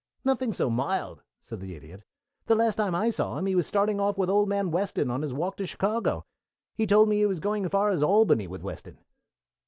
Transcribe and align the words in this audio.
"Nothing 0.25 0.51
so 0.51 0.71
mild," 0.71 1.21
said 1.41 1.59
the 1.59 1.75
Idiot. 1.75 2.01
"The 2.47 2.55
last 2.55 2.73
time 2.73 2.95
I 2.95 3.11
saw 3.11 3.37
him 3.37 3.45
he 3.45 3.53
was 3.53 3.67
starting 3.67 3.99
off 3.99 4.17
with 4.17 4.31
old 4.31 4.49
man 4.49 4.71
Weston 4.71 5.11
on 5.11 5.21
his 5.21 5.31
walk 5.31 5.57
to 5.57 5.67
Chicago. 5.67 6.25
He 6.73 6.87
told 6.87 7.07
me 7.07 7.17
he 7.17 7.27
was 7.27 7.39
going 7.39 7.65
as 7.65 7.69
far 7.71 7.91
as 7.91 8.01
Albany 8.01 8.47
with 8.47 8.63
Weston." 8.63 8.97